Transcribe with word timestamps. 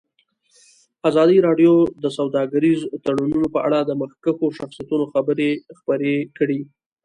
ازادي 1.09 1.37
راډیو 1.47 1.73
د 2.03 2.05
سوداګریز 2.17 2.79
تړونونه 3.03 3.47
په 3.55 3.59
اړه 3.67 3.79
د 3.83 3.91
مخکښو 4.01 4.47
شخصیتونو 4.59 5.05
خبرې 5.13 5.49
خپرې 5.79 6.15
کړي. 6.37 6.59